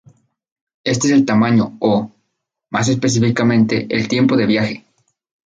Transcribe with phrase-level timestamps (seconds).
[0.83, 2.11] Este es el tamaño o,
[2.71, 4.83] más específicamente, el tiempo de viaje.